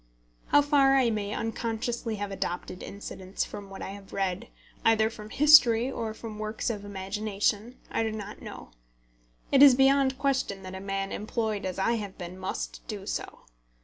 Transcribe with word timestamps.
How 0.47 0.63
far 0.63 0.95
I 0.95 1.11
may 1.11 1.31
unconsciously 1.31 2.15
have 2.15 2.31
adopted 2.31 2.81
incidents 2.81 3.45
from 3.45 3.69
what 3.69 3.83
I 3.83 3.89
have 3.91 4.13
read, 4.13 4.47
either 4.83 5.11
from 5.11 5.29
history 5.29 5.91
or 5.91 6.15
from 6.15 6.39
works 6.39 6.71
of 6.71 6.83
imagination, 6.83 7.77
I 7.91 8.01
do 8.01 8.11
not 8.11 8.41
know. 8.41 8.71
It 9.51 9.61
is 9.61 9.75
beyond 9.75 10.17
question 10.17 10.63
that 10.63 10.73
a 10.73 10.79
man 10.79 11.11
employed 11.11 11.65
as 11.67 11.77
I 11.77 11.97
have 11.97 12.17
been 12.17 12.39
must 12.39 12.81
do 12.87 13.05
so. 13.05 13.41